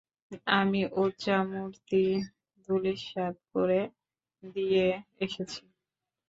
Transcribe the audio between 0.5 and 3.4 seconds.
আমি উযযা মূর্তি ধুলিস্যাত